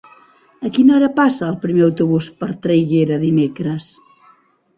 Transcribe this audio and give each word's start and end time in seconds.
A 0.67 0.69
quina 0.77 0.95
hora 0.95 1.09
passa 1.19 1.45
el 1.47 1.59
primer 1.65 1.83
autobús 1.89 2.31
per 2.41 2.49
Traiguera 2.65 3.21
dimecres? 3.27 3.93